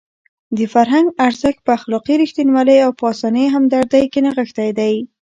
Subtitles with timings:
[0.57, 4.93] د فرهنګ ارزښت په اخلاقي رښتینولۍ او په انساني همدردۍ کې نغښتی دی.